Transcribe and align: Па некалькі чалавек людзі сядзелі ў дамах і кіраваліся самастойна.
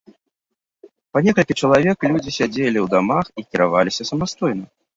Па 1.15 1.19
некалькі 1.27 1.57
чалавек 1.61 2.07
людзі 2.09 2.35
сядзелі 2.39 2.79
ў 2.81 2.87
дамах 2.97 3.25
і 3.43 3.47
кіраваліся 3.49 4.03
самастойна. 4.15 4.65